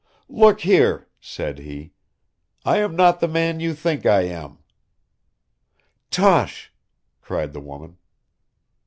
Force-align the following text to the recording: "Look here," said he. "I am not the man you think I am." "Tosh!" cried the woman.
"Look 0.29 0.61
here," 0.61 1.07
said 1.19 1.59
he. 1.59 1.93
"I 2.65 2.77
am 2.77 2.95
not 2.95 3.19
the 3.19 3.27
man 3.27 3.59
you 3.59 3.75
think 3.75 4.03
I 4.03 4.21
am." 4.23 4.57
"Tosh!" 6.09 6.73
cried 7.21 7.53
the 7.53 7.61
woman. 7.61 7.99